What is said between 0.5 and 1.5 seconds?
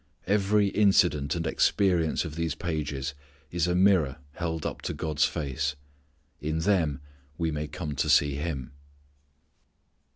incident and